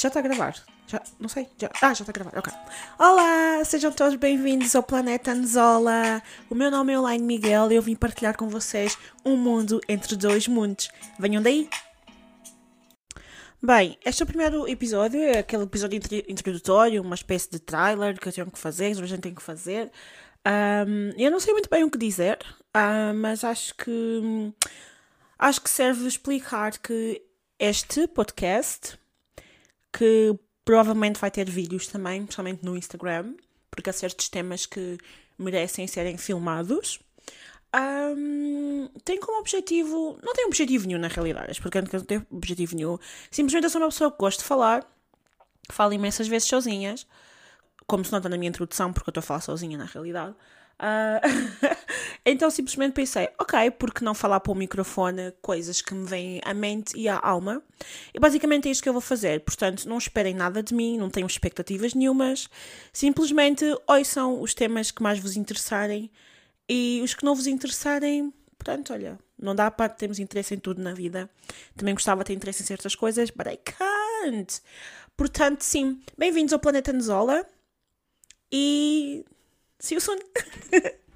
[0.00, 0.54] Já está a gravar?
[0.86, 1.48] Já, não sei.
[1.58, 2.52] Já, ah, já está a gravar, ok.
[3.00, 6.22] Olá, sejam todos bem-vindos ao Planeta Anzola.
[6.48, 10.14] O meu nome é Elaine Miguel e eu vim partilhar com vocês um mundo entre
[10.14, 10.88] dois mundos.
[11.18, 11.68] Venham daí!
[13.60, 18.28] Bem, este é o primeiro episódio, é aquele episódio introdutório, uma espécie de trailer que
[18.28, 19.90] eu tenho que fazer, que a gente tem que fazer.
[20.46, 22.38] Um, eu não sei muito bem o que dizer,
[22.68, 24.52] uh, mas acho que
[25.36, 27.20] acho que serve explicar que
[27.58, 28.97] este podcast,
[29.92, 33.34] que provavelmente vai ter vídeos também, principalmente no Instagram,
[33.70, 34.98] porque há certos temas que
[35.38, 37.00] merecem serem filmados.
[37.74, 40.18] Um, tem como objetivo.
[40.22, 42.98] Não tem objetivo nenhum na realidade, porque não tem objetivo nenhum.
[43.30, 44.86] Simplesmente eu sou uma pessoa que gosta de falar,
[45.70, 47.06] falo imensas vezes sozinhas,
[47.86, 50.34] como se nota na minha introdução, porque eu estou a falar sozinha na realidade.
[50.80, 51.20] Uh,
[52.30, 56.52] então simplesmente pensei, ok, porque não falar para o microfone coisas que me vêm à
[56.52, 57.62] mente e à alma?
[58.12, 59.40] E basicamente é isto que eu vou fazer.
[59.40, 62.48] Portanto, não esperem nada de mim, não tenho expectativas nenhumas.
[62.92, 66.10] Simplesmente ouçam os temas que mais vos interessarem
[66.68, 70.82] e os que não vos interessarem, portanto, olha, não dá para termos interesse em tudo
[70.82, 71.30] na vida.
[71.76, 74.60] Também gostava de ter interesse em certas coisas, but I can't.
[75.16, 77.46] Portanto, sim, bem-vindos ao Planeta Anzola
[78.52, 79.24] e
[79.78, 80.18] see you soon.